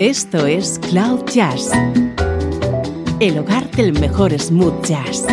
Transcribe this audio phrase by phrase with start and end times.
[0.00, 1.70] Esto es Cloud Jazz,
[3.20, 5.24] el hogar del mejor smooth jazz,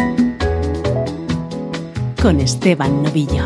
[2.22, 3.44] con Esteban Novillo.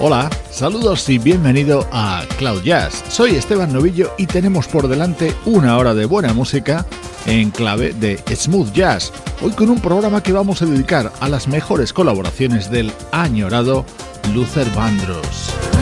[0.00, 3.04] Hola, saludos y bienvenido a Cloud Jazz.
[3.08, 6.84] Soy Esteban Novillo y tenemos por delante una hora de buena música
[7.26, 11.48] en clave de smooth jazz hoy con un programa que vamos a dedicar a las
[11.48, 13.84] mejores colaboraciones del añorado
[14.32, 15.73] Luther Vandross.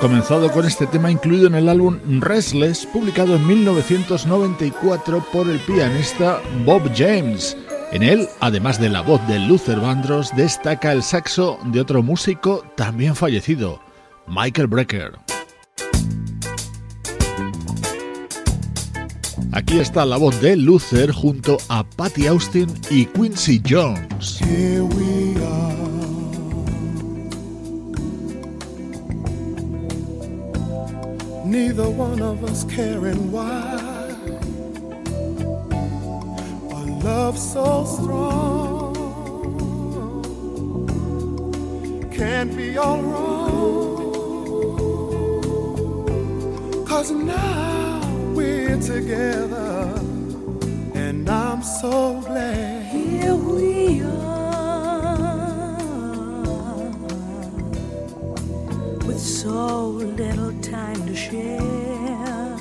[0.00, 6.40] Comenzado con este tema incluido en el álbum Restless, publicado en 1994 por el pianista
[6.64, 7.56] Bob James.
[7.90, 12.64] En él, además de la voz de Luther Vandross, destaca el saxo de otro músico
[12.76, 13.80] también fallecido,
[14.28, 15.18] Michael Brecker.
[19.50, 24.38] Aquí está la voz de Luther junto a Patty Austin y Quincy Jones.
[31.68, 33.74] Neither one of us caring why.
[36.70, 38.94] A love so strong
[42.10, 43.98] can't be all wrong.
[46.86, 48.00] Cause now
[48.34, 49.92] we're together,
[50.94, 52.86] and I'm so glad.
[52.86, 54.27] Here we are.
[59.48, 59.86] So
[60.20, 62.58] little time to share.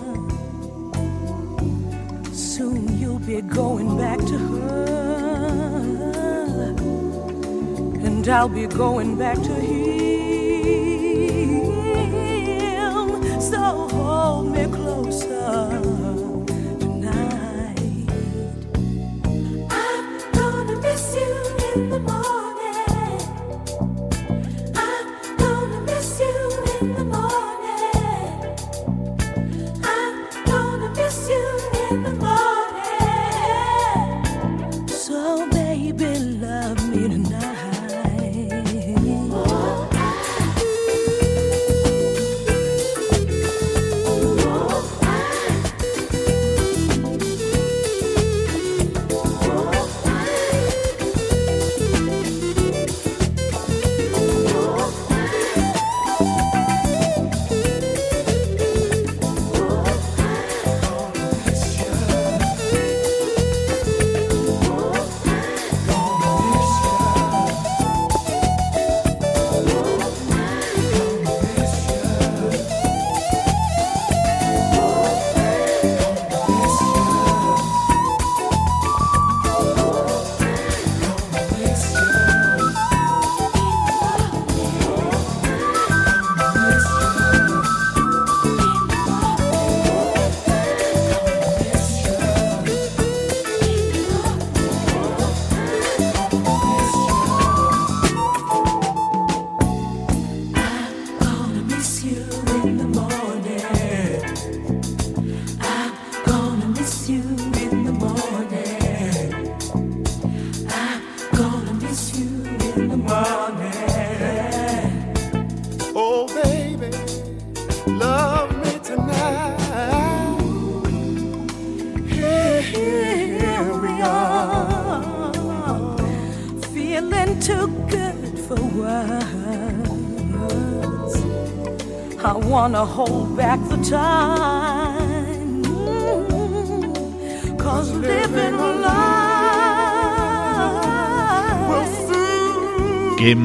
[2.32, 4.86] Soon you'll be going back to her,
[8.06, 9.92] and I'll be going back to him.
[13.42, 13.60] So
[13.98, 14.97] hold me closer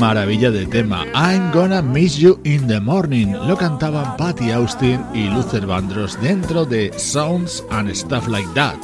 [0.02, 1.06] maravilla de tema.
[1.14, 3.30] I'm gonna miss you in the morning.
[3.46, 8.78] Lo cantaban Patty Austin y Luther Vandross dentro de Sounds and Stuff Like That,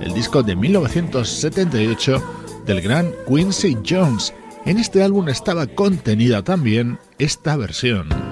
[0.00, 2.20] el disco de 1978
[2.66, 4.34] del gran Quincy Jones.
[4.64, 8.25] En este álbum estaba contenida también esta versión.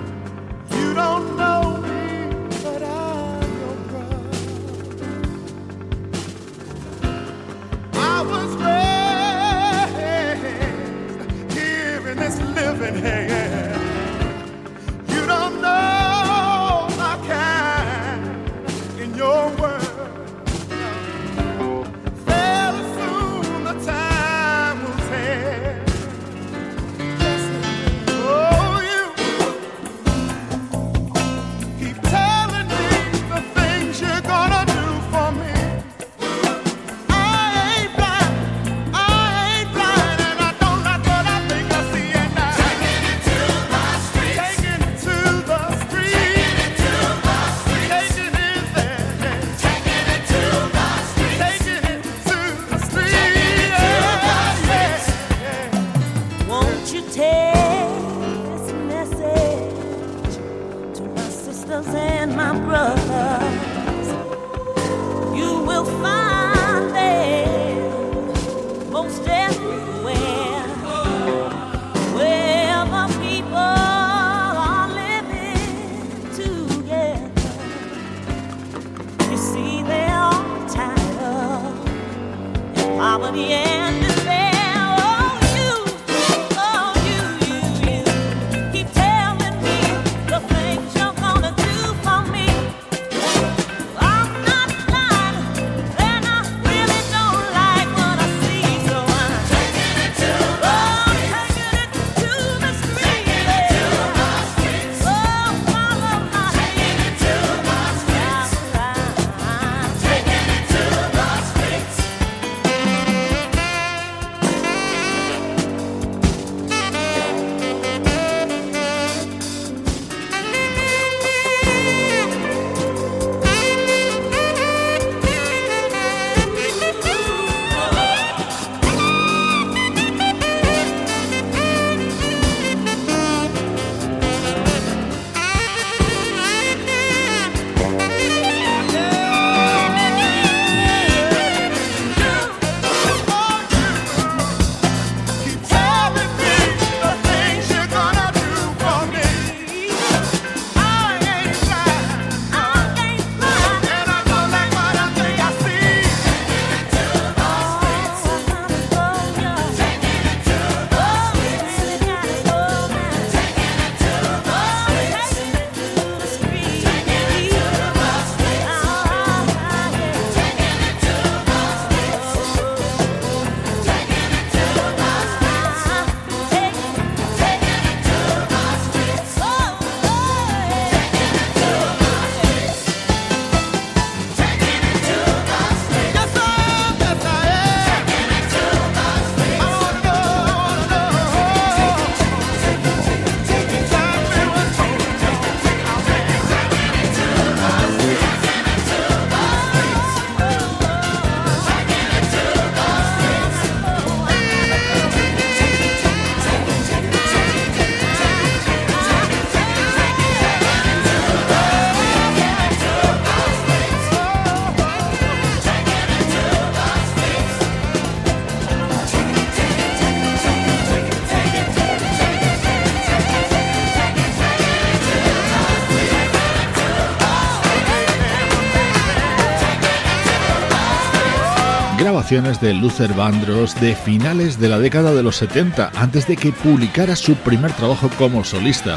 [232.31, 237.17] De Luther Vandross de finales de la década de los 70, antes de que publicara
[237.17, 238.97] su primer trabajo como solista.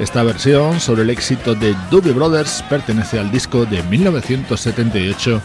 [0.00, 5.40] Esta versión sobre el éxito de Doobie Brothers pertenece al disco de 1978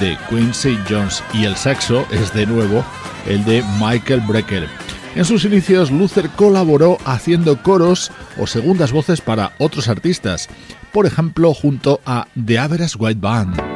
[0.00, 2.82] de Quincy Jones y el saxo es de nuevo
[3.26, 4.66] el de Michael Brecker.
[5.14, 10.48] En sus inicios, Luther colaboró haciendo coros o segundas voces para otros artistas,
[10.92, 13.73] por ejemplo junto a The Average White Band.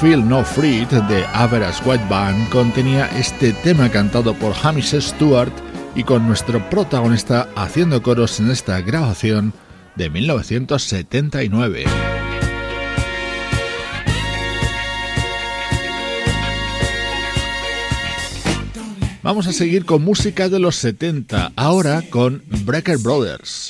[0.00, 5.52] Feel No Freed de Average White Band contenía este tema cantado por Hamish Stewart
[5.94, 9.54] y con nuestro protagonista haciendo coros en esta grabación
[9.94, 11.84] de 1979.
[19.22, 23.65] Vamos a seguir con música de los 70, ahora con Breaker Brothers.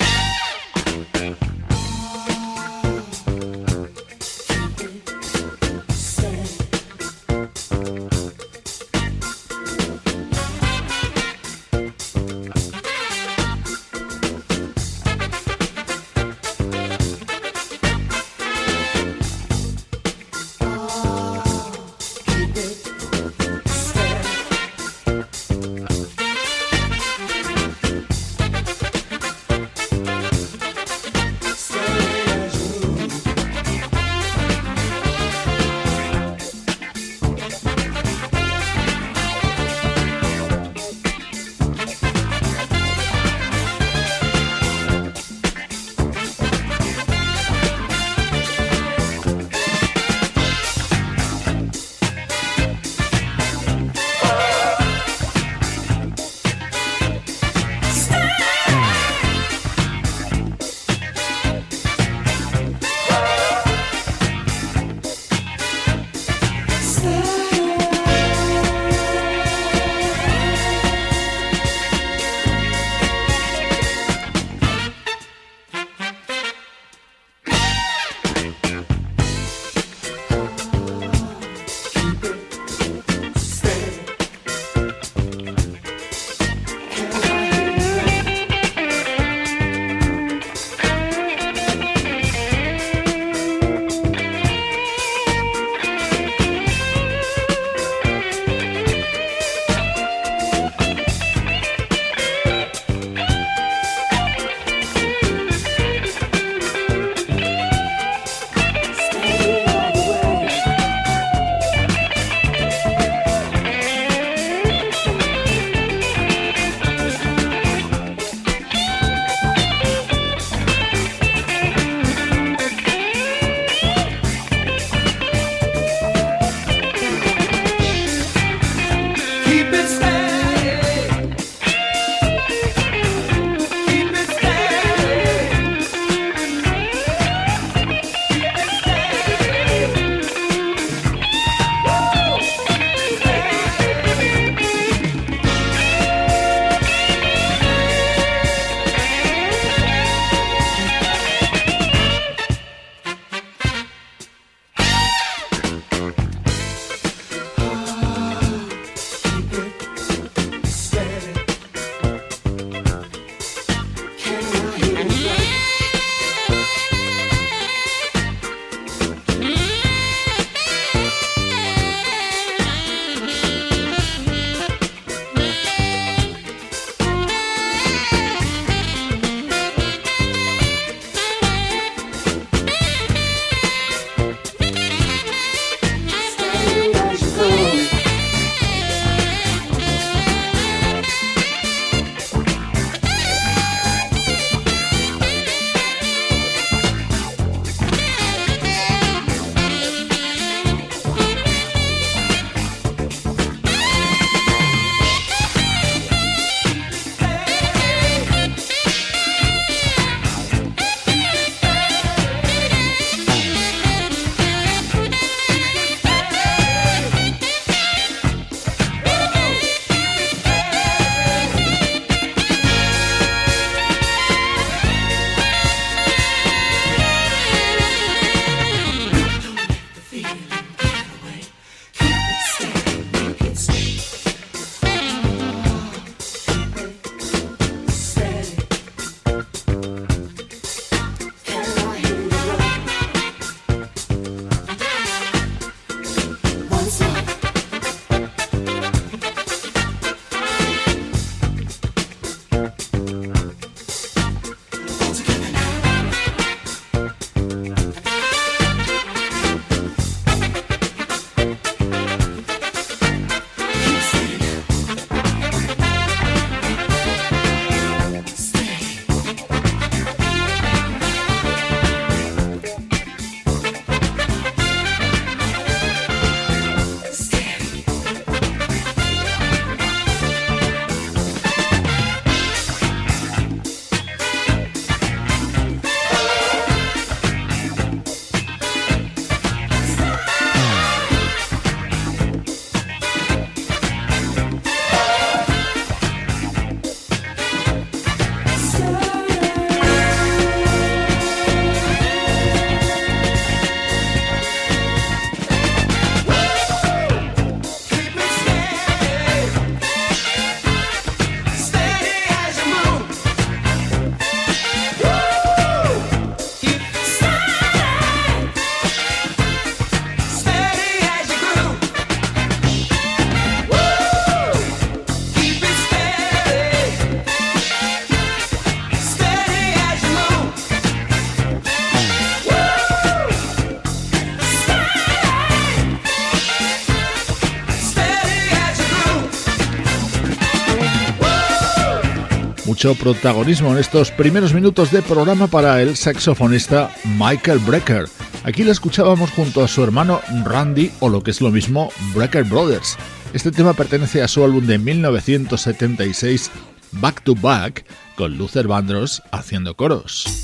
[342.95, 348.07] Protagonismo en estos primeros minutos de programa para el saxofonista Michael Brecker.
[348.45, 352.45] Aquí lo escuchábamos junto a su hermano Randy o lo que es lo mismo Brecker
[352.45, 352.97] Brothers.
[353.33, 356.51] Este tema pertenece a su álbum de 1976
[356.93, 357.85] Back to Back
[358.17, 360.36] con Luther Vandross haciendo coros.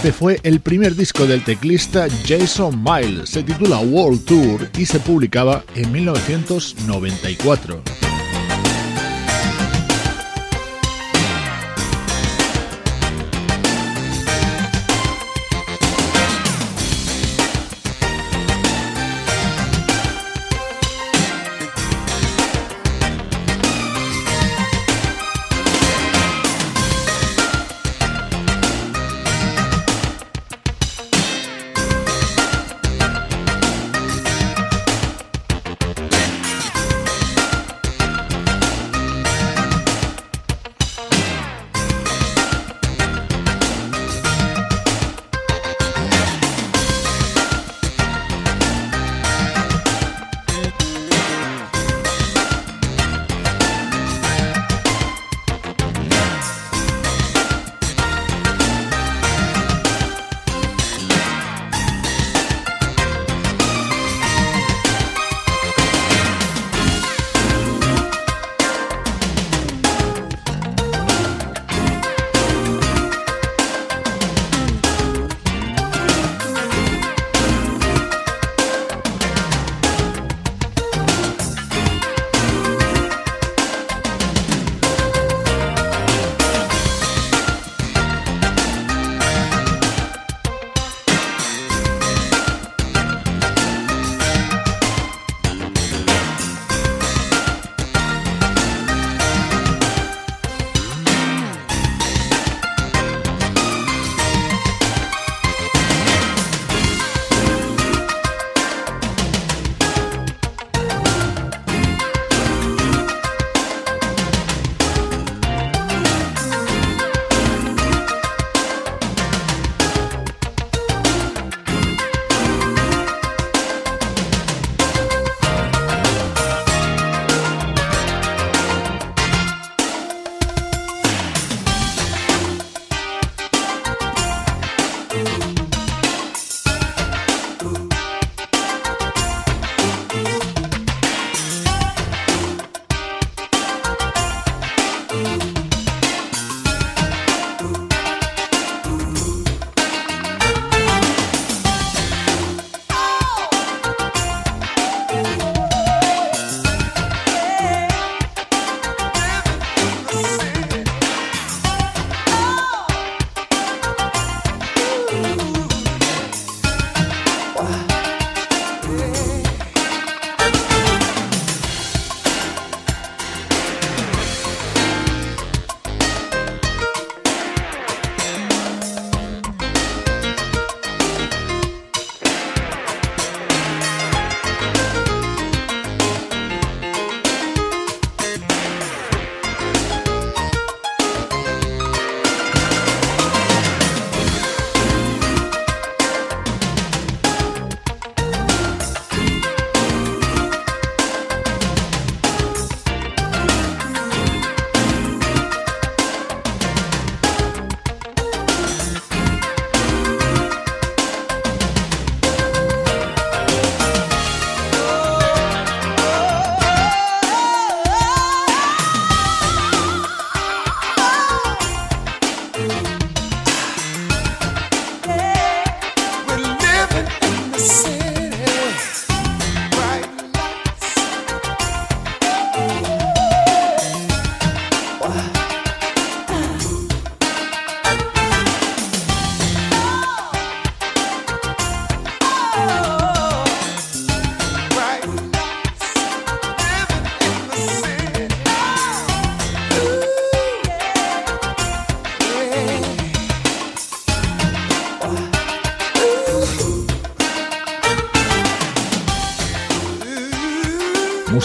[0.00, 4.98] Este fue el primer disco del teclista Jason Miles, se titula World Tour y se
[4.98, 8.09] publicaba en 1994.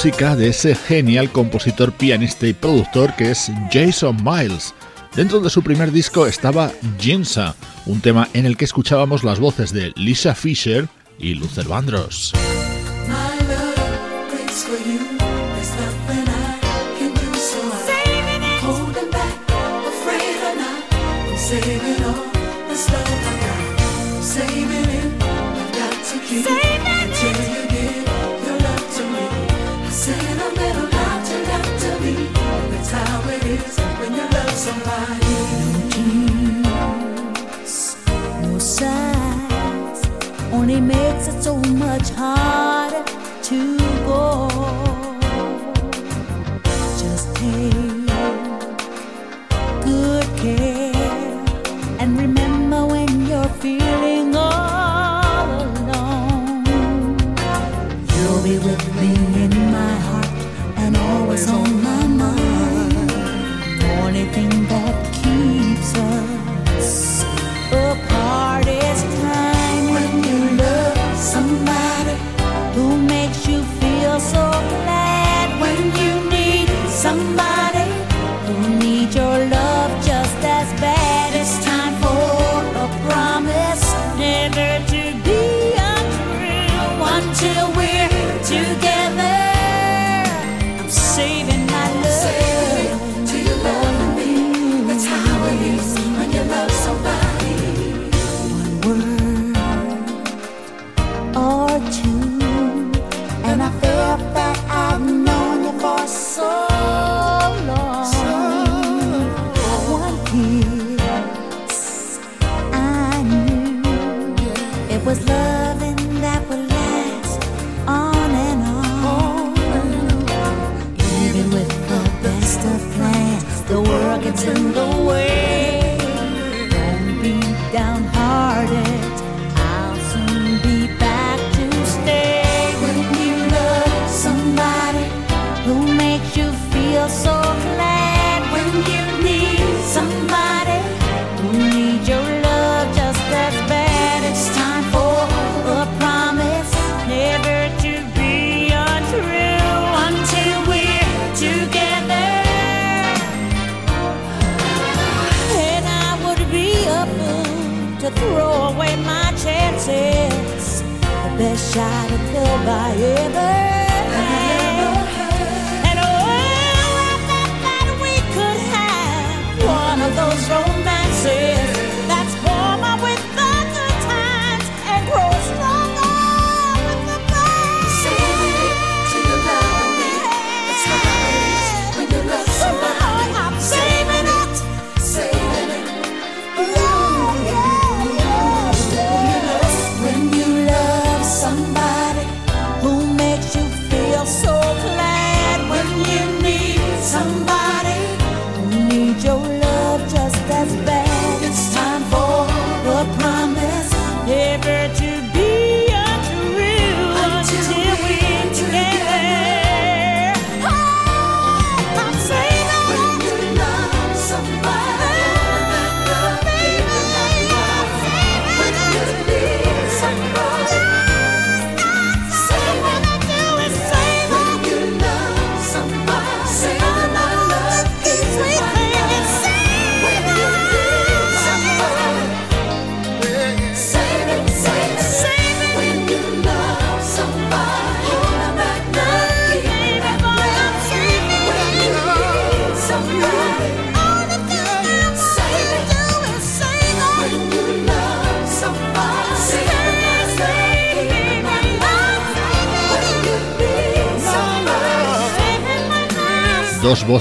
[0.06, 4.76] de ese genial compositor, pianista y productor que es Jason Miles.
[5.16, 7.56] Dentro de su primer disco estaba Jinsa,
[7.88, 10.88] un tema en el que escuchábamos las voces de Lisa Fisher
[11.18, 12.34] y Luther Vandross.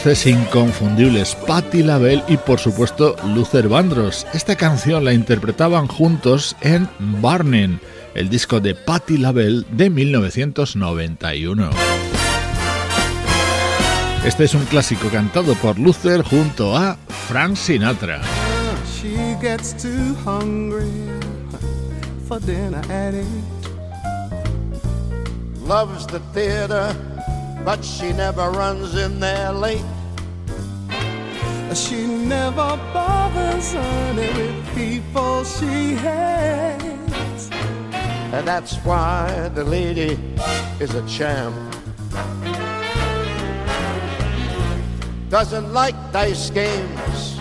[0.04, 4.26] voces inconfundibles, Patti LaBelle y por supuesto Luther Vandross.
[4.34, 7.78] Esta canción la interpretaban juntos en Burning,
[8.14, 11.70] el disco de Patti LaBelle de 1991.
[14.26, 18.20] Este es un clásico cantado por Luther junto a Frank Sinatra.
[27.64, 29.84] but she never runs in there late.
[31.74, 37.50] She never bothers any with people she hates.
[38.34, 40.18] And that's why the lady
[40.78, 41.54] is a champ.
[45.30, 47.40] Doesn't like dice games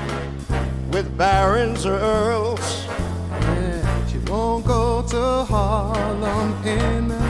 [0.91, 2.85] with barons or earls.
[3.29, 7.22] Yeah, she won't go to Harlem in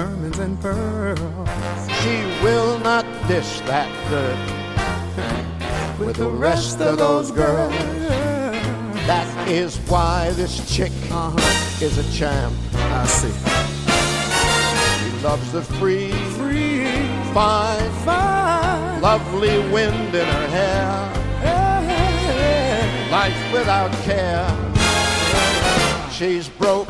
[0.00, 1.48] ermines and pearls.
[2.00, 4.40] She will not dish that dirt
[5.98, 7.74] with the rest of those girls.
[9.06, 11.84] That is why this chick Uh-huh.
[11.84, 12.54] is a champ.
[12.74, 13.34] I see.
[14.98, 16.86] She loves the free, Free,
[17.34, 20.90] fine, fine, lovely wind in her hair.
[23.10, 24.46] Life without care.
[26.12, 26.88] She's broke,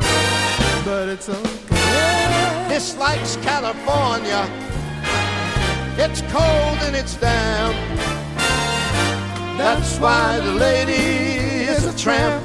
[0.85, 1.70] but it's okay.
[2.71, 4.47] Dislikes California.
[5.97, 7.75] It's cold and it's damp.
[9.57, 10.93] That's why the lady
[11.73, 12.41] is a tramp.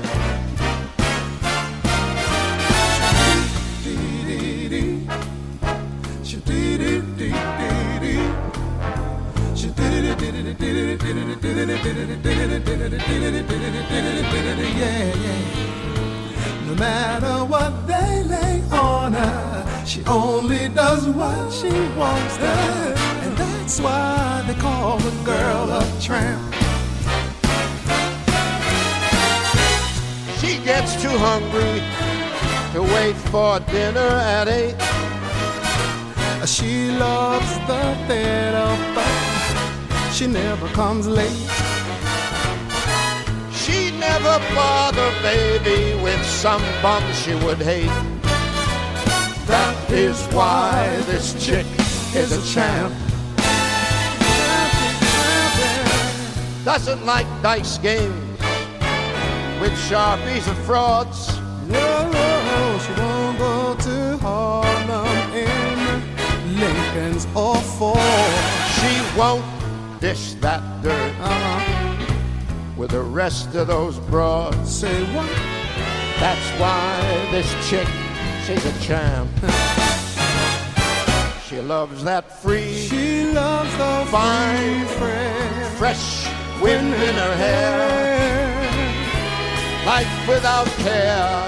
[14.82, 16.66] Yeah, yeah.
[16.66, 22.54] No matter what they lay on her, she only does what she wants to.
[23.24, 26.54] And that's why they call the girl a tramp.
[30.40, 31.80] She gets too hungry
[32.72, 34.76] to wait for dinner at eight.
[36.46, 41.50] She loves the theater, but she never comes late.
[43.52, 47.90] She never bother baby with some bum she would hate.
[49.46, 51.66] That is why this chick
[52.14, 52.92] is a champ.
[56.64, 58.14] Doesn't like dice games
[59.60, 61.38] with sharpies and frauds.
[61.68, 67.98] No, no, she won't go to Harlem in Lincoln's or Ford.
[68.76, 69.44] She won't
[70.00, 72.74] dish that dirt Uh-huh.
[72.76, 74.68] with the rest of those broads.
[74.68, 75.30] Say what?
[76.18, 77.86] That's why this chick,
[78.46, 79.28] she's a champ.
[81.48, 84.86] She loves that free, She loves the Fine.
[84.86, 87.76] free fresh fresh wind in her hair.
[89.84, 91.46] Life without care.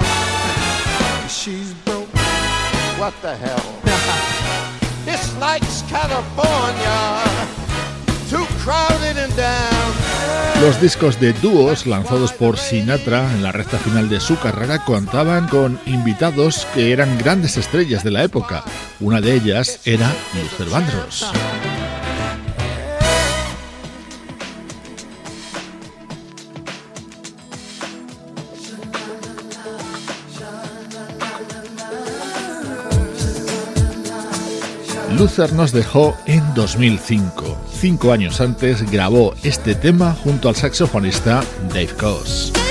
[1.28, 2.08] She's broke.
[2.98, 3.64] What the hell?
[5.04, 7.37] Dislikes California.
[10.60, 15.48] Los discos de dúos lanzados por Sinatra en la recta final de su carrera contaban
[15.48, 18.64] con invitados que eran grandes estrellas de la época.
[19.00, 21.30] Una de ellas era Luther Vandross.
[35.18, 37.58] Luther nos dejó en 2005.
[37.72, 42.67] Cinco años antes grabó este tema junto al saxofonista Dave Coase.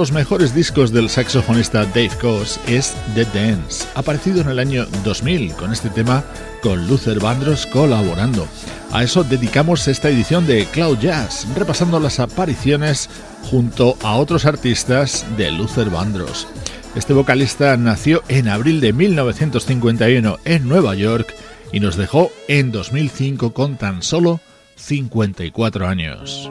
[0.00, 5.52] Los mejores discos del saxofonista Dave Coase es The Dance, aparecido en el año 2000
[5.52, 6.24] con este tema
[6.62, 8.48] con Luther Vandross colaborando.
[8.92, 13.10] A eso dedicamos esta edición de Cloud Jazz, repasando las apariciones
[13.50, 16.46] junto a otros artistas de Luther Vandross.
[16.94, 21.34] Este vocalista nació en abril de 1951 en Nueva York
[21.72, 24.40] y nos dejó en 2005 con tan solo
[24.76, 26.50] 54 años.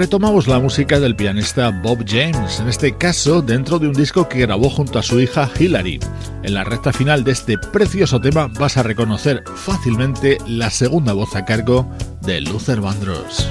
[0.00, 4.38] Retomamos la música del pianista Bob James, en este caso dentro de un disco que
[4.38, 6.00] grabó junto a su hija Hilary.
[6.42, 11.36] En la recta final de este precioso tema vas a reconocer fácilmente la segunda voz
[11.36, 11.86] a cargo
[12.22, 13.46] de Luther Vandross.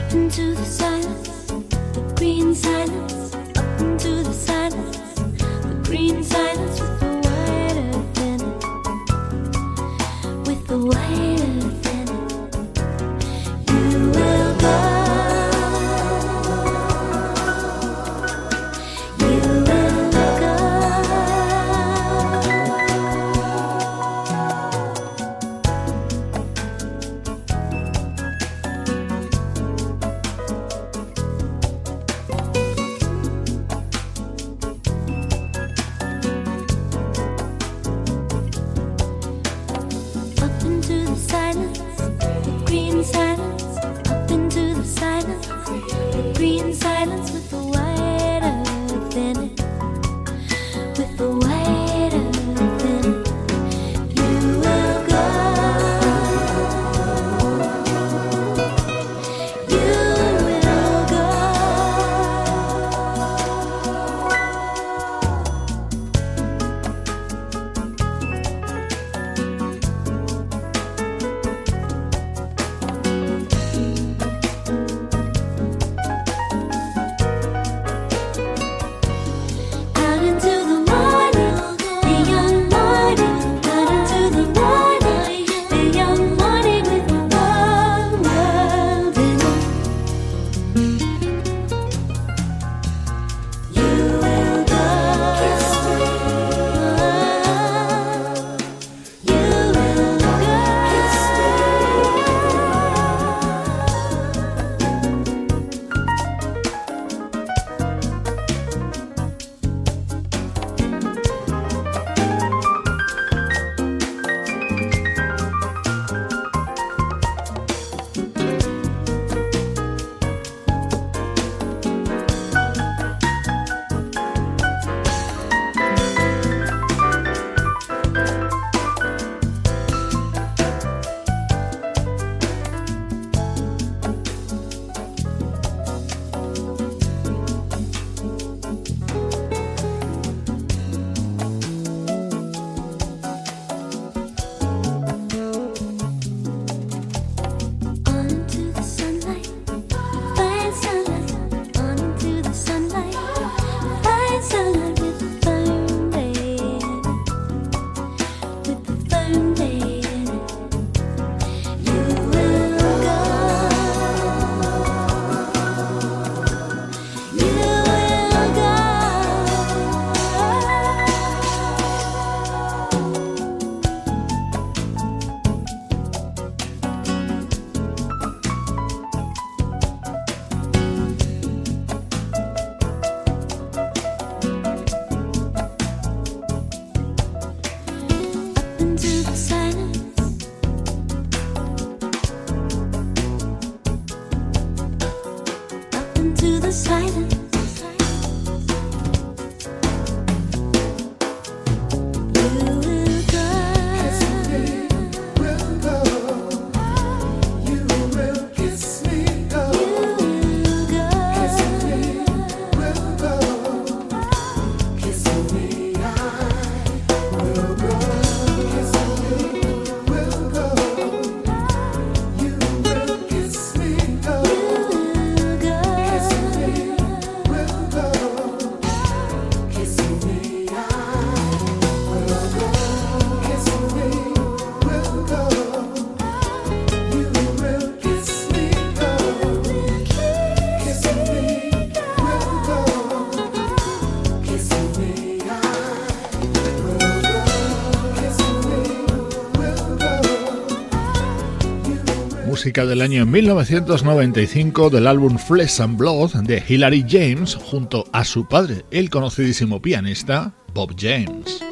[252.60, 258.50] Música del año 1995 del álbum Flesh and Blood de Hilary James junto a su
[258.50, 261.64] padre, el conocidísimo pianista Bob James.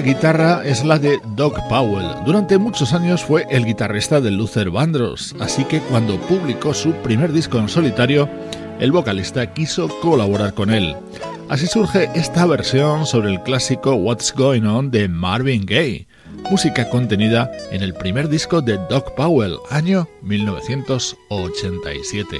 [0.00, 2.24] Esta guitarra es la de Doc Powell.
[2.24, 7.34] Durante muchos años fue el guitarrista de Luther Vandross, así que cuando publicó su primer
[7.34, 8.26] disco en solitario,
[8.78, 10.96] el vocalista quiso colaborar con él.
[11.50, 16.06] Así surge esta versión sobre el clásico What's Going On de Marvin Gaye,
[16.50, 22.38] música contenida en el primer disco de Doc Powell, año 1987.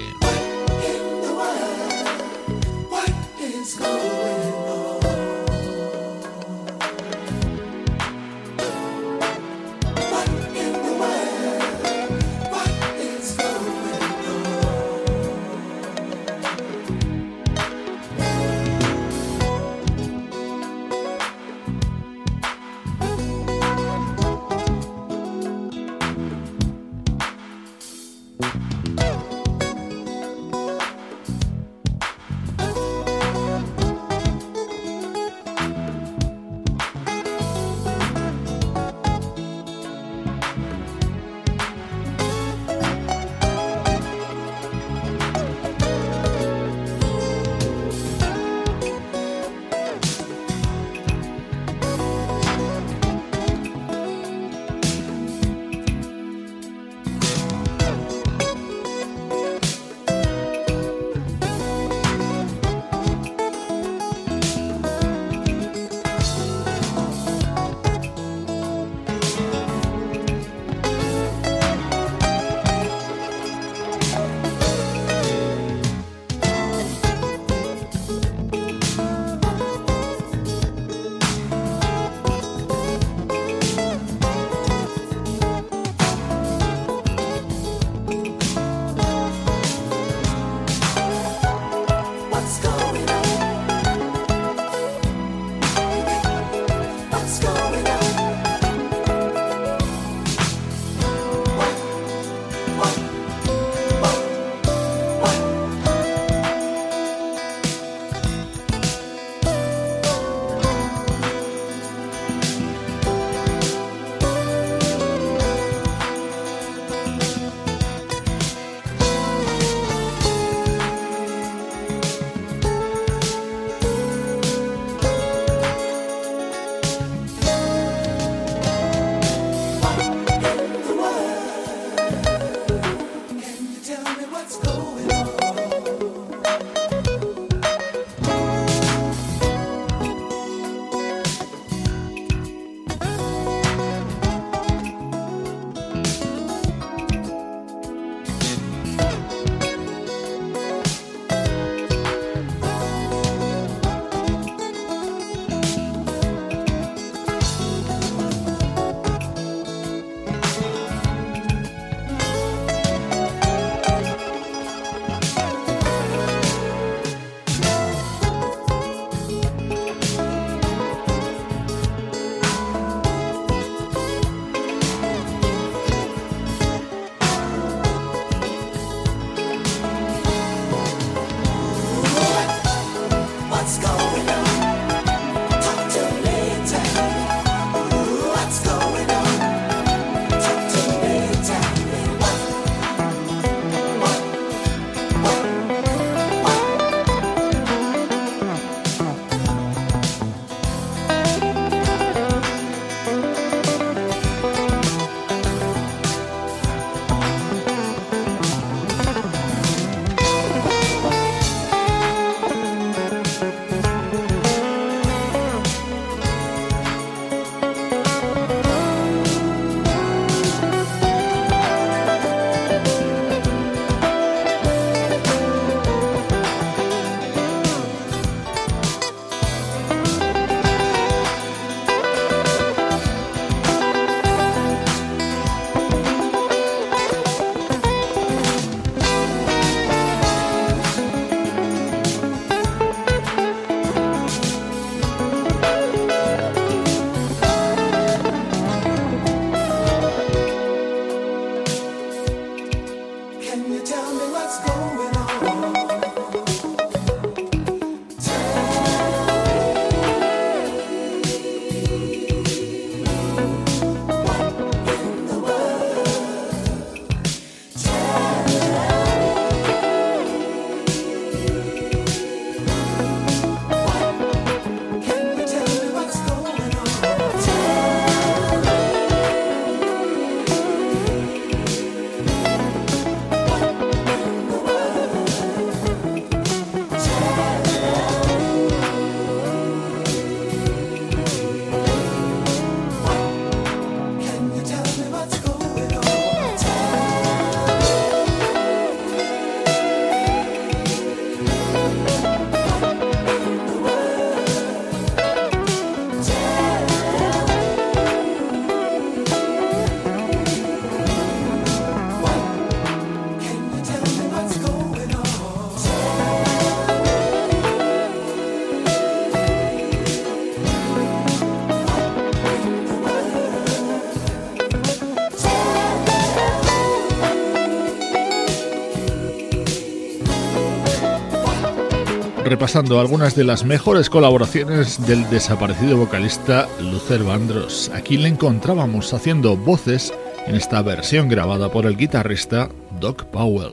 [332.61, 337.91] Repasando algunas de las mejores colaboraciones del desaparecido vocalista Luther Vandross.
[337.95, 340.13] Aquí le encontrábamos haciendo voces
[340.47, 342.69] en esta versión grabada por el guitarrista
[343.01, 343.73] Doc Powell.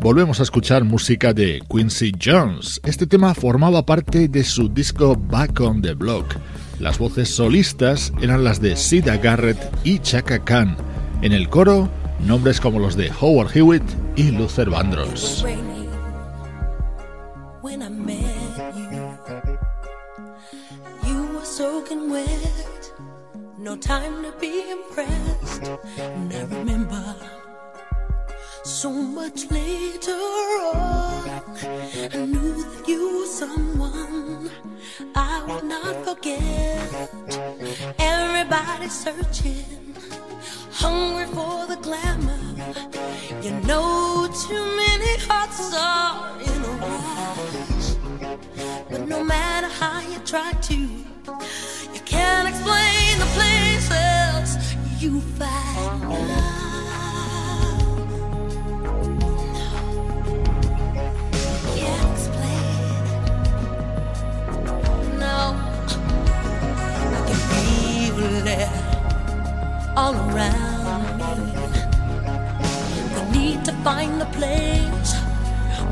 [0.00, 2.80] Volvemos a escuchar música de Quincy Jones.
[2.82, 6.34] Este tema formaba parte de su disco Back on the Block.
[6.82, 10.76] Las voces solistas eran las de Sida Garrett y Chaka Khan.
[11.22, 11.88] En el coro,
[12.26, 13.84] nombres como los de Howard Hewitt
[14.16, 15.44] y Luther Vandross.
[69.96, 71.52] All around me.
[73.30, 75.14] We need to find the place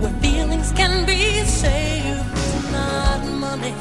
[0.01, 2.26] where feelings can be saved.
[2.32, 3.74] It's not money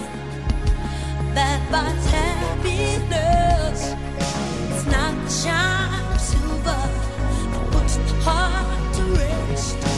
[1.33, 3.95] that buys happiness.
[4.71, 6.63] It's not the shine silver
[7.51, 9.88] that puts the heart to rest.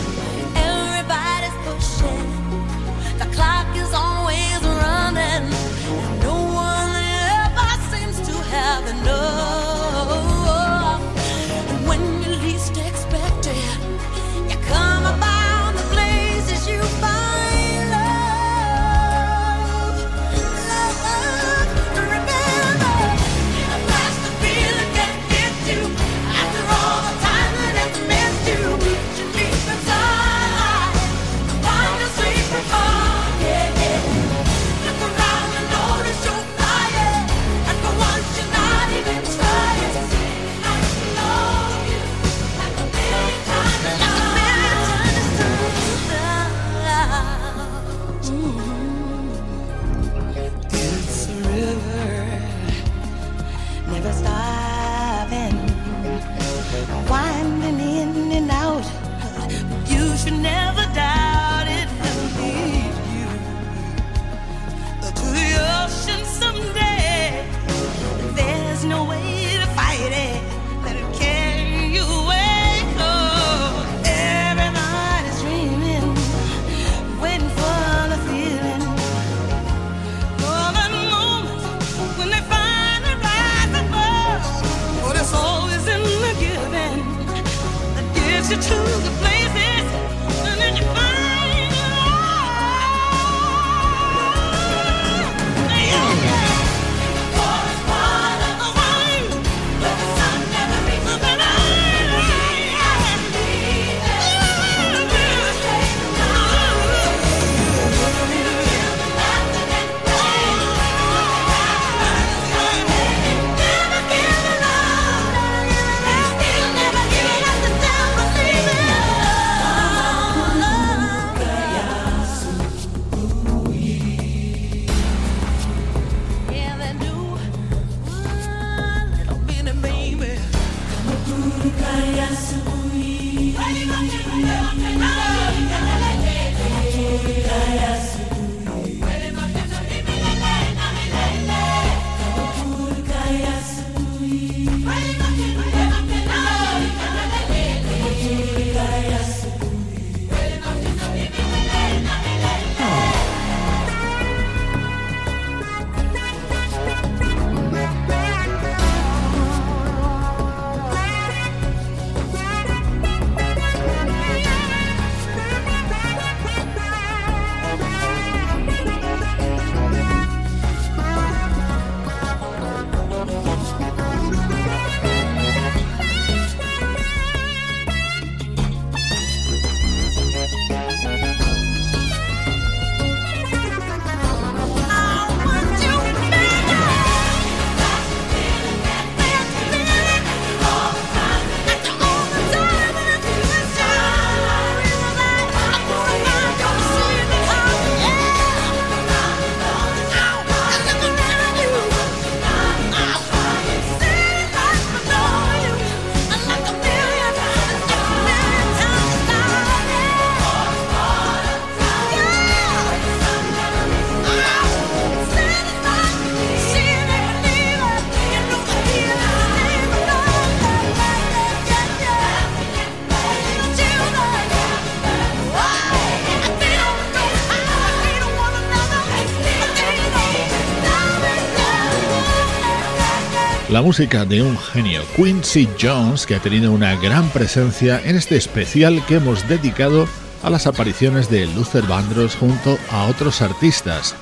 [233.81, 239.05] música de un genio, Quincy Jones, que ha tenido una gran presencia en este especial
[239.05, 240.07] que hemos dedicado
[240.43, 244.15] a las apariciones de Luther Vandross junto a otros artistas.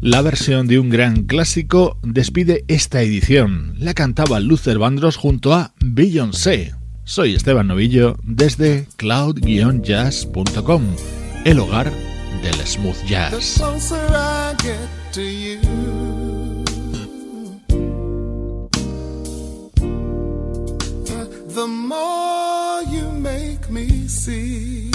[0.00, 3.74] La versión de un gran clásico despide esta edición.
[3.78, 6.74] La cantaba Luther Vandross junto a Beyoncé.
[7.04, 10.82] Soy Esteban Novillo desde cloud-jazz.com,
[11.44, 12.05] el hogar
[12.42, 13.32] del smooth jazz.
[21.56, 24.90] the more you make me see.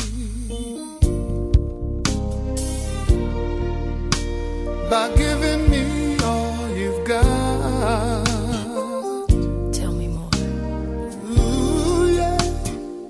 [4.92, 8.26] By giving me all you've got.
[9.74, 10.30] Tell me more.
[11.40, 12.38] Ooh, yeah.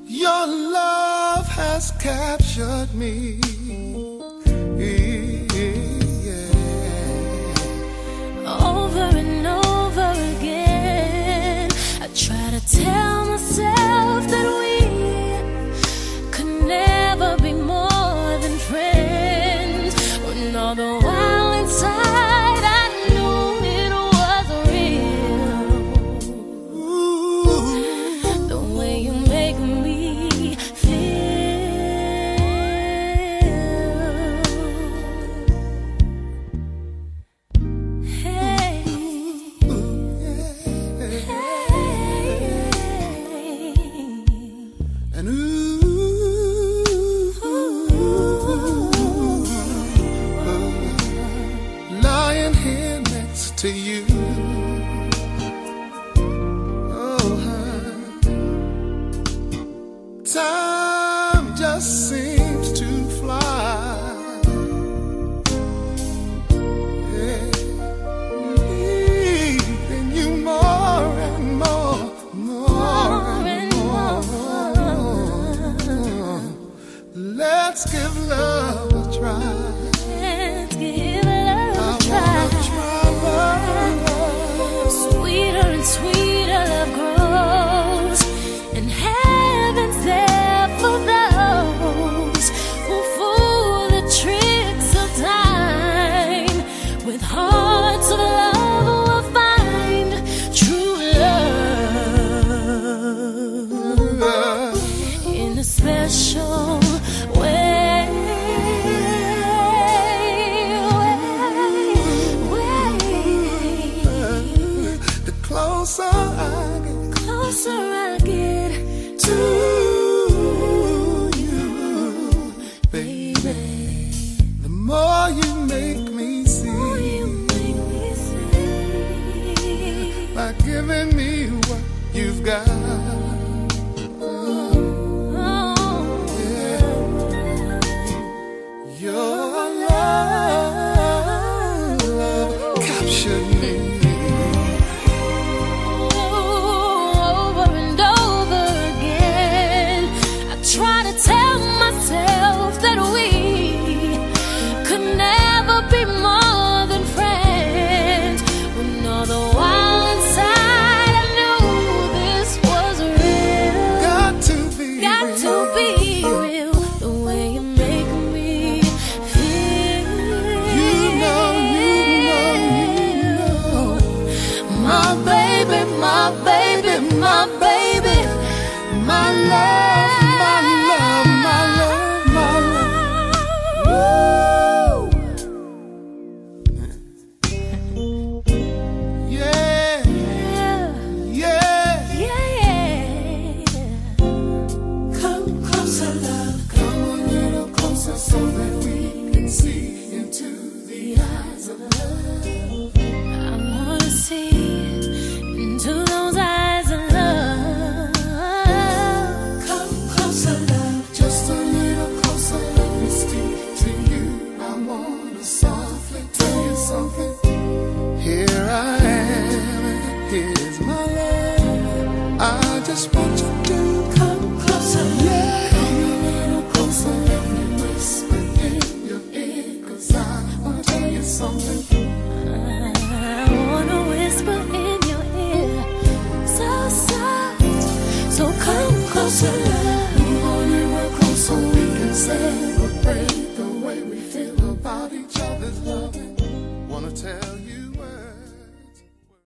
[0.07, 3.50] Your love has captured me.
[20.71, 21.00] although